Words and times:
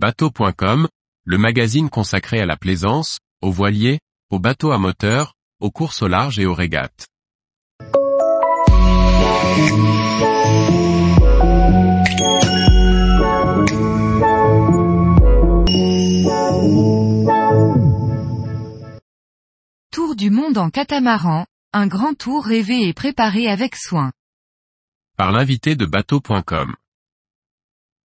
Bateau.com, 0.00 0.86
le 1.24 1.38
magazine 1.38 1.90
consacré 1.90 2.38
à 2.40 2.46
la 2.46 2.56
plaisance, 2.56 3.18
aux 3.42 3.50
voiliers, 3.50 3.98
aux 4.30 4.38
bateaux 4.38 4.70
à 4.70 4.78
moteur, 4.78 5.34
aux 5.58 5.72
courses 5.72 6.02
au 6.02 6.06
large 6.06 6.38
et 6.38 6.46
aux 6.46 6.54
régates. 6.54 7.08
Tour 19.90 20.14
du 20.14 20.30
monde 20.30 20.58
en 20.58 20.70
catamaran, 20.70 21.44
un 21.72 21.88
grand 21.88 22.14
tour 22.16 22.44
rêvé 22.44 22.86
et 22.86 22.92
préparé 22.92 23.48
avec 23.48 23.74
soin. 23.74 24.12
Par 25.16 25.32
l'invité 25.32 25.74
de 25.74 25.86
bateau.com. 25.86 26.76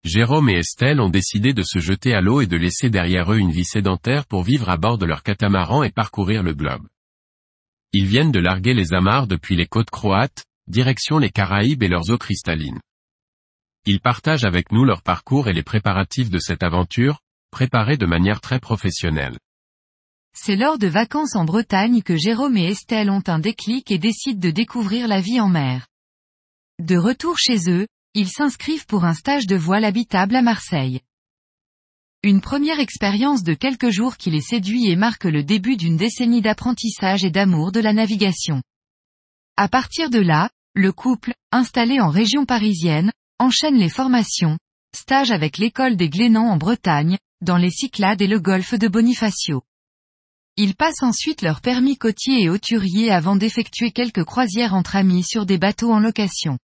Jérôme 0.06 0.48
et 0.50 0.58
Estelle 0.58 1.00
ont 1.00 1.08
décidé 1.08 1.52
de 1.52 1.64
se 1.64 1.80
jeter 1.80 2.14
à 2.14 2.20
l'eau 2.20 2.40
et 2.40 2.46
de 2.46 2.56
laisser 2.56 2.90
derrière 2.90 3.32
eux 3.32 3.38
une 3.38 3.50
vie 3.50 3.64
sédentaire 3.64 4.24
pour 4.24 4.44
vivre 4.44 4.70
à 4.70 4.76
bord 4.76 4.98
de 4.98 5.04
leur 5.04 5.24
catamaran 5.24 5.82
et 5.82 5.90
parcourir 5.90 6.44
le 6.44 6.54
globe. 6.54 6.86
Ils 7.92 8.06
viennent 8.06 8.30
de 8.30 8.38
larguer 8.38 8.72
les 8.72 8.94
amarres 8.94 9.26
depuis 9.26 9.56
les 9.56 9.66
côtes 9.66 9.90
croates, 9.90 10.44
direction 10.68 11.18
les 11.18 11.30
Caraïbes 11.30 11.82
et 11.82 11.88
leurs 11.88 12.08
eaux 12.12 12.18
cristallines. 12.18 12.78
Ils 13.84 13.98
partagent 13.98 14.44
avec 14.44 14.70
nous 14.70 14.84
leur 14.84 15.02
parcours 15.02 15.48
et 15.48 15.52
les 15.52 15.64
préparatifs 15.64 16.30
de 16.30 16.38
cette 16.38 16.62
aventure, 16.62 17.18
préparée 17.50 17.96
de 17.96 18.06
manière 18.06 18.40
très 18.40 18.60
professionnelle. 18.60 19.36
C'est 20.34 20.56
lors 20.56 20.78
de 20.78 20.86
vacances 20.86 21.34
en 21.34 21.44
Bretagne 21.44 22.02
que 22.02 22.16
Jérôme 22.16 22.56
et 22.56 22.68
Estelle 22.68 23.10
ont 23.10 23.24
un 23.26 23.40
déclic 23.40 23.90
et 23.90 23.98
décident 23.98 24.38
de 24.38 24.50
découvrir 24.50 25.08
la 25.08 25.20
vie 25.20 25.40
en 25.40 25.48
mer. 25.48 25.88
De 26.78 26.96
retour 26.96 27.38
chez 27.38 27.70
eux, 27.70 27.88
ils 28.18 28.30
s'inscrivent 28.30 28.86
pour 28.86 29.04
un 29.04 29.12
stage 29.12 29.46
de 29.46 29.56
voile 29.56 29.84
habitable 29.84 30.36
à 30.36 30.42
Marseille. 30.42 31.02
Une 32.22 32.40
première 32.40 32.80
expérience 32.80 33.42
de 33.42 33.52
quelques 33.52 33.90
jours 33.90 34.16
qui 34.16 34.30
les 34.30 34.40
séduit 34.40 34.88
et 34.88 34.96
marque 34.96 35.24
le 35.24 35.44
début 35.44 35.76
d'une 35.76 35.98
décennie 35.98 36.40
d'apprentissage 36.40 37.26
et 37.26 37.30
d'amour 37.30 37.72
de 37.72 37.80
la 37.80 37.92
navigation. 37.92 38.62
À 39.58 39.68
partir 39.68 40.08
de 40.08 40.18
là, 40.18 40.48
le 40.74 40.92
couple, 40.92 41.34
installé 41.52 42.00
en 42.00 42.08
région 42.08 42.46
parisienne, 42.46 43.12
enchaîne 43.38 43.76
les 43.76 43.90
formations, 43.90 44.56
stage 44.96 45.30
avec 45.30 45.58
l'école 45.58 45.96
des 45.96 46.08
Glénans 46.08 46.48
en 46.48 46.56
Bretagne, 46.56 47.18
dans 47.42 47.58
les 47.58 47.70
Cyclades 47.70 48.22
et 48.22 48.26
le 48.26 48.40
golfe 48.40 48.72
de 48.72 48.88
Bonifacio. 48.88 49.62
Ils 50.56 50.74
passent 50.74 51.02
ensuite 51.02 51.42
leur 51.42 51.60
permis 51.60 51.98
côtier 51.98 52.44
et 52.44 52.48
hauturier 52.48 53.10
avant 53.10 53.36
d'effectuer 53.36 53.90
quelques 53.90 54.24
croisières 54.24 54.72
entre 54.72 54.96
amis 54.96 55.22
sur 55.22 55.44
des 55.44 55.58
bateaux 55.58 55.92
en 55.92 56.00
location. 56.00 56.56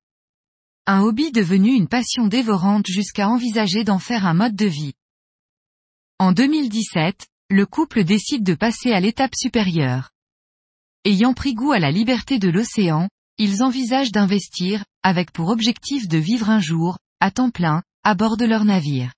Un 0.87 1.03
hobby 1.03 1.31
devenu 1.33 1.75
une 1.75 1.89
passion 1.89 2.27
dévorante 2.27 2.87
jusqu'à 2.87 3.29
envisager 3.29 3.85
d'en 3.85 3.99
faire 3.99 4.27
un 4.27 4.35
mode 4.35 4.57
de 4.57 4.67
vie. 4.67 4.95
En 6.19 6.33
2017, 6.33 7.27
le 7.51 7.67
couple 7.67 8.05
décide 8.05 8.45
de 8.45 8.55
passer 8.55 8.93
à 8.93 9.01
l'étape 9.01 9.35
supérieure. 9.35 10.11
Ayant 11.05 11.35
pris 11.35 11.55
goût 11.55 11.73
à 11.73 11.79
la 11.79 11.91
liberté 11.91 12.39
de 12.39 12.49
l'océan, 12.49 13.09
ils 13.39 13.63
envisagent 13.63 14.13
d'investir, 14.13 14.85
avec 15.03 15.33
pour 15.33 15.49
objectif 15.49 16.09
de 16.09 16.19
vivre 16.19 16.51
un 16.51 16.61
jour, 16.61 16.99
à 17.21 17.31
temps 17.31 17.51
plein, 17.51 17.83
à 18.05 18.15
bord 18.15 18.37
de 18.37 18.45
leur 18.45 18.65
navire. 18.65 19.13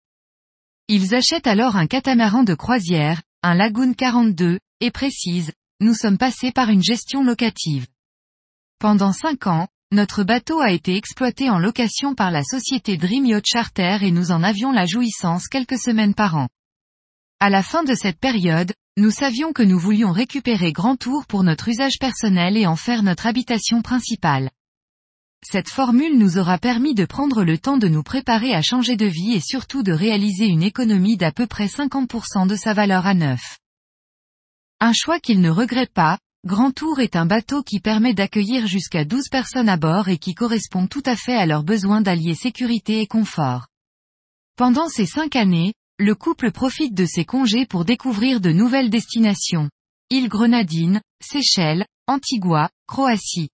Ils 0.89 1.15
achètent 1.15 1.47
alors 1.47 1.77
un 1.77 1.87
catamaran 1.87 2.45
de 2.45 2.55
croisière, 2.55 3.23
un 3.43 3.55
Lagoon 3.55 3.95
42, 3.95 4.61
et 4.81 4.91
précisent, 4.91 5.53
nous 5.81 5.95
sommes 5.95 6.19
passés 6.19 6.53
par 6.53 6.69
une 6.69 6.83
gestion 6.83 7.25
locative. 7.25 7.87
Pendant 8.79 9.13
cinq 9.13 9.47
ans, 9.47 9.69
notre 9.93 10.25
bateau 10.25 10.61
a 10.61 10.71
été 10.71 10.97
exploité 10.97 11.51
en 11.51 11.59
location 11.59 12.15
par 12.15 12.31
la 12.31 12.43
société 12.43 12.97
Dream 12.97 13.27
Yacht 13.27 13.45
Charter 13.47 13.99
et 14.01 14.11
nous 14.11 14.33
en 14.33 14.43
avions 14.43 14.73
la 14.73 14.87
jouissance 14.87 15.49
quelques 15.49 15.79
semaines 15.79 16.15
par 16.15 16.35
an. 16.35 16.49
À 17.41 17.51
la 17.51 17.63
fin 17.63 17.85
de 17.85 17.95
cette 17.95 18.19
période, 18.19 18.73
nous 18.97 19.11
savions 19.11 19.53
que 19.53 19.63
nous 19.63 19.79
voulions 19.79 20.11
récupérer 20.11 20.73
Grand 20.73 20.97
Tour 20.97 21.27
pour 21.27 21.45
notre 21.45 21.69
usage 21.69 21.99
personnel 22.01 22.57
et 22.57 22.67
en 22.67 22.75
faire 22.75 23.03
notre 23.03 23.27
habitation 23.27 23.83
principale. 23.83 24.49
Cette 25.45 25.69
formule 25.69 26.19
nous 26.19 26.39
aura 26.39 26.57
permis 26.57 26.95
de 26.95 27.05
prendre 27.05 27.45
le 27.45 27.59
temps 27.59 27.77
de 27.77 27.89
nous 27.89 28.03
préparer 28.03 28.55
à 28.55 28.63
changer 28.63 28.97
de 28.97 29.07
vie 29.07 29.35
et 29.35 29.41
surtout 29.41 29.83
de 29.83 29.93
réaliser 29.93 30.47
une 30.47 30.63
économie 30.63 31.19
d'à 31.19 31.33
peu 31.33 31.47
près 31.47 31.67
50% 31.67 32.47
de 32.47 32.57
sa 32.57 32.73
valeur 32.73 33.07
à 33.07 33.13
neuf. 33.13 33.59
Un 34.81 34.95
choix 34.95 35.21
qu'il 35.21 35.43
ne 35.43 35.51
regrette 35.51 35.93
pas, 35.93 36.19
Grand 36.45 36.73
Tour 36.73 37.01
est 37.01 37.15
un 37.15 37.25
bateau 37.25 37.63
qui 37.63 37.79
permet 37.79 38.15
d'accueillir 38.15 38.67
jusqu'à 38.67 39.05
12 39.05 39.29
personnes 39.29 39.69
à 39.69 39.77
bord 39.77 40.09
et 40.09 40.19
qui 40.19 40.35
correspond 40.35 40.89
tout 40.89 41.03
à 41.07 41.15
fait 41.15 41.37
à 41.37 41.47
leurs 41.47 41.63
besoins 41.63 42.01
d'allier 42.01 42.35
sécurité 42.35 43.01
et 43.01 43.07
confort. 43.07 43.69
Pendant 44.57 44.89
ces 44.89 45.07
cinq 45.07 45.37
années, 45.37 45.73
le 45.99 46.15
couple 46.15 46.51
profite 46.51 46.95
de 46.95 47.07
ses 47.07 47.25
congés 47.25 47.65
pour 47.65 47.85
découvrir 47.85 48.41
de 48.41 48.51
nouvelles 48.51 48.91
destinations. 48.91 49.71
Îles 50.11 50.29
Grenadines, 50.29 51.01
Seychelles, 51.23 51.87
Antigua, 52.09 52.71
Croatie 52.89 53.49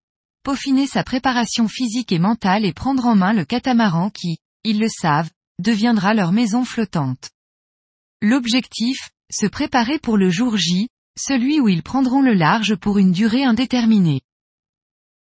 peaufiner 0.48 0.88
sa 0.88 1.04
préparation 1.04 1.68
physique 1.68 2.14
et 2.14 2.20
mentale 2.20 2.64
et 2.64 2.72
prendre 2.72 3.06
en 3.06 3.18
main 3.18 3.34
le 3.34 3.44
catamaran 3.44 4.10
qui, 4.10 4.38
ils 4.64 4.80
le 4.80 4.88
savent, 4.88 5.30
deviendra 5.60 6.14
leur 6.14 6.32
maison 6.32 6.64
flottante. 6.64 7.32
L'objectif, 8.22 9.10
se 9.30 9.46
préparer 9.46 10.00
pour 10.00 10.16
le 10.16 10.30
jour 10.30 10.56
J, 10.56 10.88
celui 11.18 11.60
où 11.60 11.68
ils 11.68 11.84
prendront 11.84 12.22
le 12.22 12.34
large 12.34 12.76
pour 12.76 12.98
une 12.98 13.12
durée 13.12 13.44
indéterminée. 13.44 14.22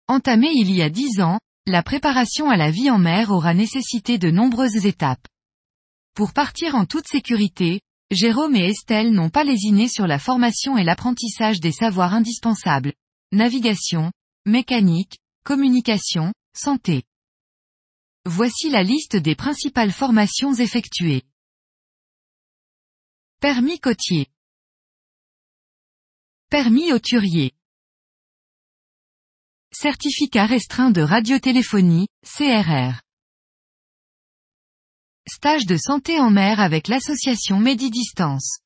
Entamée 0.08 0.52
il 0.54 0.70
y 0.70 0.82
a 0.82 0.90
dix 0.90 1.20
ans, 1.20 1.38
la 1.66 1.82
préparation 1.82 2.50
à 2.50 2.56
la 2.56 2.70
vie 2.70 2.90
en 2.90 2.98
mer 2.98 3.30
aura 3.30 3.54
nécessité 3.54 4.18
de 4.18 4.30
nombreuses 4.30 4.86
étapes. 4.86 5.26
Pour 6.14 6.32
partir 6.32 6.74
en 6.74 6.84
toute 6.84 7.08
sécurité, 7.08 7.80
Jérôme 8.10 8.56
et 8.56 8.68
Estelle 8.68 9.12
n'ont 9.12 9.30
pas 9.30 9.44
lésiné 9.44 9.88
sur 9.88 10.06
la 10.06 10.18
formation 10.18 10.76
et 10.76 10.84
l'apprentissage 10.84 11.60
des 11.60 11.72
savoirs 11.72 12.12
indispensables. 12.12 12.92
Navigation, 13.32 14.12
mécanique, 14.44 15.18
communication, 15.44 16.32
santé. 16.54 17.04
Voici 18.26 18.68
la 18.68 18.82
liste 18.82 19.16
des 19.16 19.34
principales 19.34 19.92
formations 19.92 20.52
effectuées. 20.52 21.22
Permis 23.40 23.80
côtier. 23.80 24.28
Permis 26.52 26.92
hauturier. 26.92 27.52
Certificat 29.72 30.44
restreint 30.44 30.90
de 30.90 31.00
radiotéléphonie, 31.00 32.08
CRR. 32.26 33.00
Stage 35.26 35.64
de 35.64 35.78
santé 35.78 36.20
en 36.20 36.30
mer 36.30 36.60
avec 36.60 36.88
l'association 36.88 37.58
Medidistance. 37.58 38.58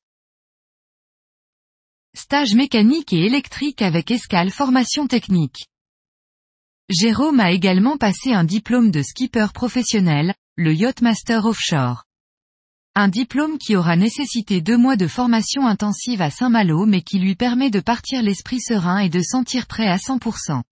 Stage 2.13 2.55
mécanique 2.55 3.13
et 3.13 3.25
électrique 3.25 3.81
avec 3.81 4.11
Escale 4.11 4.51
Formation 4.51 5.07
Technique. 5.07 5.69
Jérôme 6.89 7.39
a 7.39 7.51
également 7.51 7.95
passé 7.95 8.33
un 8.33 8.43
diplôme 8.43 8.91
de 8.91 9.01
skipper 9.01 9.47
professionnel, 9.53 10.35
le 10.57 10.73
Yachtmaster 10.73 11.45
Offshore. 11.45 12.06
Un 12.99 13.09
diplôme 13.09 13.59
qui 13.59 13.75
aura 13.75 13.95
nécessité 13.95 14.59
deux 14.59 14.75
mois 14.75 14.95
de 14.95 15.05
formation 15.05 15.67
intensive 15.67 16.19
à 16.19 16.31
Saint-Malo 16.31 16.87
mais 16.87 17.03
qui 17.03 17.19
lui 17.19 17.35
permet 17.35 17.69
de 17.69 17.79
partir 17.79 18.23
l'esprit 18.23 18.59
serein 18.59 18.97
et 18.97 19.09
de 19.09 19.21
sentir 19.21 19.67
prêt 19.67 19.87
à 19.87 19.97
100%. 19.97 20.63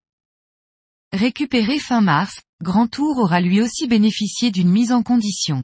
Récupéré 1.14 1.78
fin 1.78 2.02
mars, 2.02 2.42
Grand 2.64 2.88
Tour 2.88 3.20
aura 3.20 3.42
lui 3.42 3.62
aussi 3.62 3.86
bénéficié 3.86 4.50
d'une 4.50 4.72
mise 4.72 4.92
en 4.92 5.04
condition. 5.04 5.62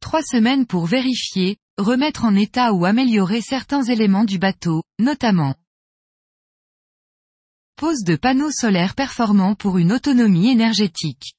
Trois 0.00 0.22
semaines 0.22 0.64
pour 0.64 0.86
vérifier, 0.86 1.58
remettre 1.76 2.24
en 2.24 2.34
état 2.34 2.72
ou 2.72 2.86
améliorer 2.86 3.42
certains 3.42 3.82
éléments 3.82 4.24
du 4.24 4.38
bateau, 4.38 4.84
notamment 4.98 5.54
pose 7.76 8.04
de 8.04 8.16
panneaux 8.16 8.52
solaires 8.52 8.94
performants 8.94 9.54
pour 9.54 9.76
une 9.76 9.92
autonomie 9.92 10.48
énergétique. 10.48 11.34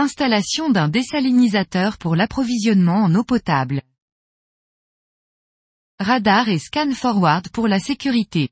Installation 0.00 0.70
d'un 0.70 0.88
désalinisateur 0.88 1.98
pour 1.98 2.14
l'approvisionnement 2.14 3.02
en 3.02 3.12
eau 3.16 3.24
potable. 3.24 3.82
Radar 5.98 6.48
et 6.48 6.60
scan 6.60 6.92
forward 6.92 7.48
pour 7.48 7.66
la 7.66 7.80
sécurité. 7.80 8.50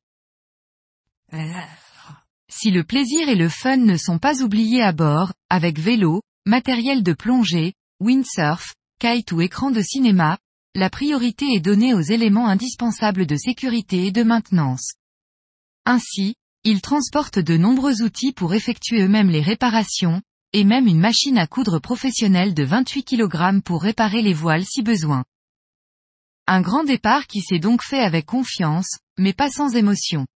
Si 2.49 2.73
le 2.73 2.83
plaisir 2.83 3.29
et 3.29 3.37
le 3.37 3.49
fun 3.49 3.77
ne 3.77 3.97
sont 3.97 4.19
pas 4.19 4.43
oubliés 4.43 4.83
à 4.83 4.91
bord, 4.91 5.35
avec 5.49 5.79
vélo, 5.79 6.21
matériel 6.47 7.05
de 7.05 7.13
plongée, 7.13 7.75
windsurf, 8.01 8.75
kite 8.99 9.31
ou 9.31 9.41
écran 9.41 9.71
de 9.71 9.83
cinéma, 9.83 10.39
la 10.75 10.91
priorité 10.91 11.47
est 11.55 11.61
donnée 11.61 11.95
aux 11.95 12.01
éléments 12.01 12.49
indispensables 12.49 13.25
de 13.25 13.37
sécurité 13.37 14.07
et 14.07 14.11
de 14.11 14.25
maintenance. 14.25 14.95
Ainsi, 15.85 16.35
ils 16.65 16.81
transportent 16.81 17.39
de 17.39 17.57
nombreux 17.57 18.03
outils 18.03 18.33
pour 18.33 18.53
effectuer 18.53 19.03
eux-mêmes 19.03 19.31
les 19.31 19.43
réparations, 19.43 20.23
et 20.57 20.65
même 20.65 20.87
une 20.87 20.99
machine 20.99 21.37
à 21.37 21.47
coudre 21.47 21.81
professionnelle 21.81 22.55
de 22.55 22.65
28 22.65 23.05
kg 23.05 23.61
pour 23.63 23.83
réparer 23.83 24.23
les 24.23 24.33
voiles 24.33 24.65
si 24.65 24.81
besoin. 24.81 25.23
Un 26.47 26.63
grand 26.63 26.83
départ 26.83 27.27
qui 27.27 27.43
s'est 27.43 27.59
donc 27.59 27.83
fait 27.83 28.01
avec 28.01 28.25
confiance, 28.25 28.89
mais 29.19 29.35
pas 29.35 29.51
sans 29.51 29.77
émotion. 29.77 30.27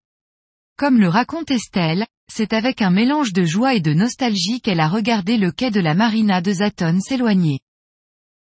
Comme 0.77 1.01
le 1.01 1.09
raconte 1.09 1.51
Estelle, 1.51 2.07
c'est 2.31 2.53
avec 2.53 2.83
un 2.83 2.91
mélange 2.91 3.33
de 3.33 3.47
joie 3.47 3.73
et 3.73 3.81
de 3.81 3.95
nostalgie 3.95 4.61
qu'elle 4.61 4.81
a 4.81 4.91
regardé 4.91 5.39
le 5.39 5.53
quai 5.53 5.71
de 5.71 5.81
la 5.81 5.95
marina 5.95 6.43
de 6.43 6.53
Zaton 6.53 7.01
s'éloigner. 7.01 7.61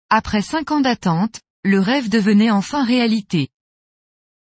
Après 0.09 0.41
cinq 0.41 0.71
ans 0.71 0.81
d'attente, 0.81 1.39
le 1.63 1.79
rêve 1.79 2.09
devenait 2.09 2.51
enfin 2.51 2.83
réalité. 2.83 3.47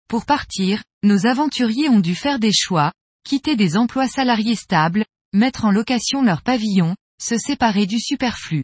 Pour 0.08 0.26
partir, 0.26 0.82
nos 1.04 1.28
aventuriers 1.28 1.88
ont 1.88 2.00
dû 2.00 2.16
faire 2.16 2.40
des 2.40 2.52
choix, 2.52 2.92
quitter 3.24 3.56
des 3.56 3.78
emplois 3.78 4.08
salariés 4.08 4.56
stables, 4.56 5.06
mettre 5.34 5.66
en 5.66 5.72
location 5.72 6.24
leur 6.24 6.42
pavillon, 6.42 6.96
se 7.22 7.38
séparer 7.38 7.86
du 7.86 8.00
superflu. 8.00 8.64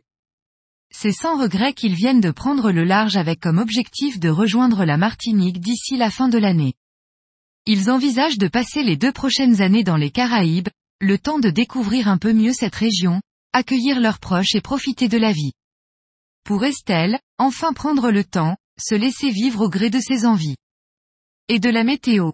C'est 0.92 1.12
sans 1.12 1.40
regret 1.40 1.74
qu'ils 1.74 1.96
viennent 1.96 2.22
de 2.22 2.32
prendre 2.32 2.72
le 2.72 2.84
large 2.84 3.18
avec 3.18 3.40
comme 3.40 3.60
objectif 3.60 4.20
de 4.20 4.30
rejoindre 4.30 4.84
la 4.86 4.98
Martinique 4.98 5.60
d'ici 5.60 5.98
la 5.98 6.10
fin 6.10 6.30
de 6.30 6.38
l'année. 6.38 6.74
Ils 7.66 7.92
envisagent 7.92 8.38
de 8.38 8.48
passer 8.48 8.84
les 8.84 8.96
deux 8.96 9.12
prochaines 9.12 9.62
années 9.62 9.84
dans 9.84 9.98
les 9.98 10.12
Caraïbes, 10.12 10.70
le 11.00 11.18
temps 11.18 11.40
de 11.40 11.50
découvrir 11.50 12.08
un 12.08 12.18
peu 12.18 12.34
mieux 12.34 12.54
cette 12.54 12.76
région, 12.76 13.22
accueillir 13.54 14.00
leurs 14.00 14.20
proches 14.20 14.56
et 14.56 14.62
profiter 14.62 15.08
de 15.08 15.18
la 15.18 15.34
vie. 15.34 15.52
Pour 16.44 16.64
Estelle, 16.64 17.20
enfin 17.38 17.74
prendre 17.74 18.10
le 18.10 18.24
temps, 18.24 18.56
se 18.80 18.96
laisser 18.96 19.30
vivre 19.30 19.66
au 19.66 19.70
gré 19.70 19.90
de 19.90 20.00
ses 20.00 20.26
envies. 20.26 20.56
Et 21.50 21.60
de 21.60 21.70
la 21.70 21.84
météo. 21.84 22.32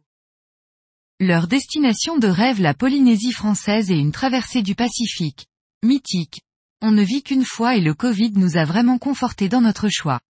Leur 1.20 1.48
destination 1.48 2.18
de 2.18 2.28
rêve 2.28 2.62
la 2.62 2.74
Polynésie 2.74 3.32
française 3.32 3.90
et 3.92 3.98
une 3.98 4.12
traversée 4.12 4.62
du 4.62 4.76
Pacifique. 4.76 5.48
Mythique. 5.84 6.40
On 6.82 6.92
ne 6.92 7.04
vit 7.04 7.24
qu'une 7.24 7.44
fois 7.44 7.76
et 7.76 7.82
le 7.82 7.94
Covid 7.94 8.32
nous 8.36 8.56
a 8.56 8.64
vraiment 8.64 8.98
conforté 8.98 9.50
dans 9.50 9.60
notre 9.60 9.90
choix. 9.90 10.22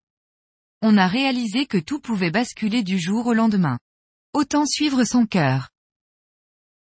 On 0.81 0.97
a 0.97 1.07
réalisé 1.07 1.67
que 1.67 1.77
tout 1.77 2.01
pouvait 2.01 2.31
basculer 2.31 2.83
du 2.83 2.99
jour 2.99 3.27
au 3.27 3.35
lendemain. 3.35 3.79
Autant 4.33 4.65
suivre 4.65 5.05
son 5.05 5.27
cœur. 5.27 5.69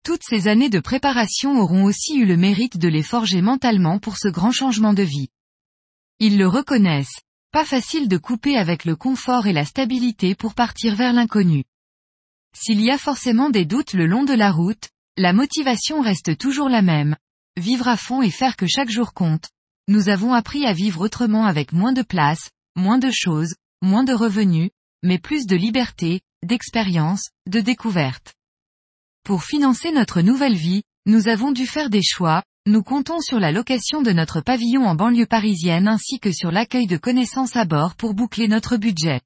Toutes 0.02 0.24
ces 0.24 0.48
années 0.48 0.68
de 0.68 0.80
préparation 0.80 1.60
auront 1.60 1.84
aussi 1.84 2.16
eu 2.16 2.26
le 2.26 2.36
mérite 2.36 2.76
de 2.76 2.88
les 2.88 3.04
forger 3.04 3.40
mentalement 3.40 4.00
pour 4.00 4.16
ce 4.16 4.26
grand 4.26 4.50
changement 4.50 4.94
de 4.94 5.04
vie. 5.04 5.28
Ils 6.18 6.36
le 6.36 6.48
reconnaissent. 6.48 7.20
Pas 7.52 7.64
facile 7.64 8.08
de 8.08 8.18
couper 8.18 8.56
avec 8.56 8.84
le 8.84 8.96
confort 8.96 9.46
et 9.46 9.52
la 9.52 9.64
stabilité 9.64 10.34
pour 10.34 10.54
partir 10.54 10.96
vers 10.96 11.12
l'inconnu. 11.12 11.62
S'il 12.52 12.80
y 12.80 12.90
a 12.90 12.98
forcément 12.98 13.48
des 13.48 13.64
doutes 13.64 13.92
le 13.92 14.06
long 14.06 14.24
de 14.24 14.34
la 14.34 14.50
route, 14.50 14.88
la 15.16 15.32
motivation 15.32 16.00
reste 16.00 16.36
toujours 16.36 16.68
la 16.68 16.82
même. 16.82 17.16
Vivre 17.58 17.88
à 17.88 17.97
fond 17.97 18.20
et 18.20 18.31
faire 18.31 18.56
que 18.56 18.67
chaque 18.67 18.91
jour 18.91 19.14
compte. 19.14 19.49
Nous 19.88 20.08
avons 20.08 20.35
appris 20.35 20.67
à 20.67 20.73
vivre 20.73 21.00
autrement 21.00 21.47
avec 21.47 21.73
moins 21.73 21.93
de 21.93 22.03
place, 22.03 22.50
moins 22.76 22.99
de 22.99 23.11
choses, 23.11 23.55
moins 23.81 24.05
de 24.05 24.12
revenus, 24.12 24.70
mais 25.03 25.19
plus 25.19 25.47
de 25.47 25.56
liberté, 25.56 26.20
d'expérience, 26.44 27.31
de 27.47 27.61
découverte. 27.61 28.35
Pour 29.25 29.44
financer 29.44 29.91
notre 29.91 30.20
nouvelle 30.20 30.56
vie, 30.56 30.82
nous 31.06 31.29
avons 31.29 31.53
dû 31.53 31.67
faire 31.67 31.88
des 31.88 32.03
choix, 32.03 32.43
nous 32.67 32.82
comptons 32.82 33.20
sur 33.20 33.38
la 33.38 33.53
location 33.53 34.02
de 34.02 34.11
notre 34.12 34.41
pavillon 34.41 34.85
en 34.85 34.94
banlieue 34.94 35.26
parisienne 35.26 35.88
ainsi 35.88 36.19
que 36.19 36.32
sur 36.32 36.50
l'accueil 36.50 36.87
de 36.87 36.97
connaissances 36.97 37.56
à 37.56 37.64
bord 37.64 37.94
pour 37.94 38.12
boucler 38.12 38.49
notre 38.49 38.76
budget. 38.76 39.20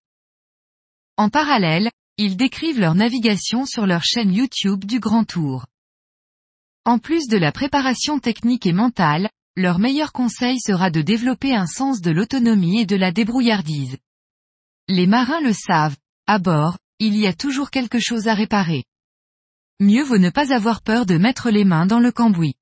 En 1.16 1.30
parallèle, 1.30 1.90
ils 2.16 2.36
décrivent 2.36 2.80
leur 2.80 2.94
navigation 2.94 3.66
sur 3.66 3.86
leur 3.86 4.04
chaîne 4.04 4.32
YouTube 4.32 4.84
du 4.84 5.00
Grand 5.00 5.24
Tour. 5.24 5.66
En 6.90 6.98
plus 6.98 7.28
de 7.28 7.36
la 7.36 7.52
préparation 7.52 8.18
technique 8.18 8.66
et 8.66 8.72
mentale, 8.72 9.30
leur 9.54 9.78
meilleur 9.78 10.10
conseil 10.10 10.58
sera 10.58 10.90
de 10.90 11.02
développer 11.02 11.54
un 11.54 11.68
sens 11.68 12.00
de 12.00 12.10
l'autonomie 12.10 12.80
et 12.80 12.84
de 12.84 12.96
la 12.96 13.12
débrouillardise. 13.12 13.96
Les 14.88 15.06
marins 15.06 15.40
le 15.40 15.52
savent, 15.52 15.96
à 16.26 16.40
bord, 16.40 16.78
il 16.98 17.16
y 17.16 17.28
a 17.28 17.32
toujours 17.32 17.70
quelque 17.70 18.00
chose 18.00 18.26
à 18.26 18.34
réparer. 18.34 18.82
Mieux 19.78 20.02
vaut 20.02 20.18
ne 20.18 20.30
pas 20.30 20.52
avoir 20.52 20.82
peur 20.82 21.06
de 21.06 21.16
mettre 21.16 21.50
les 21.50 21.62
mains 21.62 21.86
dans 21.86 22.00
le 22.00 22.10
cambouis. 22.10 22.56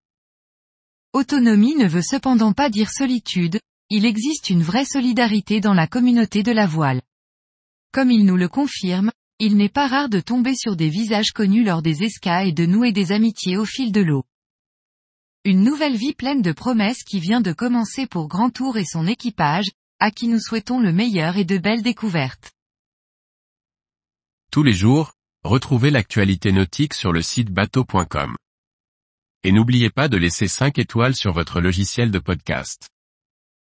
Autonomie 1.15 1.77
ne 1.77 1.89
veut 1.89 2.03
cependant 2.03 2.53
pas 2.53 2.69
dire 2.69 2.91
solitude, 2.91 3.59
il 3.89 4.05
existe 4.05 4.51
une 4.51 4.63
vraie 4.63 4.85
solidarité 4.85 5.63
dans 5.63 5.73
la 5.73 5.87
communauté 5.87 6.43
de 6.43 6.53
la 6.53 6.67
voile. 6.67 7.01
Comme 7.93 8.11
il 8.11 8.27
nous 8.27 8.37
le 8.37 8.51
confirme, 8.51 9.11
il 9.41 9.57
n'est 9.57 9.69
pas 9.69 9.87
rare 9.87 10.09
de 10.09 10.19
tomber 10.19 10.57
sur 10.57 10.75
des 10.75 10.89
visages 10.89 11.31
connus 11.31 11.63
lors 11.63 11.81
des 11.81 12.03
escas 12.03 12.45
et 12.45 12.53
de 12.53 12.67
nouer 12.67 12.91
des 12.91 13.13
amitiés 13.13 13.57
au 13.57 13.65
fil 13.65 13.93
de 13.93 14.01
l'eau. 14.01 14.25
Une 15.45 15.63
nouvelle 15.63 15.97
vie 15.97 16.13
pleine 16.13 16.43
de 16.43 16.51
promesses 16.51 17.05
qui 17.05 17.21
vient 17.21 17.41
de 17.41 17.53
commencer 17.53 18.09
pour 18.09 18.27
Grand 18.27 18.51
Tour 18.51 18.77
et 18.77 18.85
son 18.85 19.07
équipage, 19.07 19.67
à 20.01 20.11
qui 20.11 20.27
nous 20.27 20.41
souhaitons 20.41 20.81
le 20.81 20.93
meilleur 20.93 21.37
et 21.37 21.45
de 21.45 21.57
belles 21.57 21.83
découvertes. 21.83 22.53
Tous 24.51 24.65
les 24.65 24.73
jours, 24.73 25.13
retrouvez 25.45 25.91
l'actualité 25.91 26.51
nautique 26.51 26.95
sur 26.95 27.13
le 27.13 27.23
site 27.23 27.51
bateau.com. 27.51 28.37
Et 29.45 29.53
n'oubliez 29.53 29.91
pas 29.91 30.09
de 30.09 30.17
laisser 30.17 30.49
5 30.49 30.79
étoiles 30.79 31.15
sur 31.15 31.33
votre 31.33 31.61
logiciel 31.61 32.11
de 32.11 32.19
podcast. 32.19 32.89